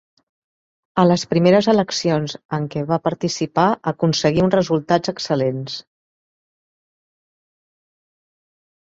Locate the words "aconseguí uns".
3.91-4.55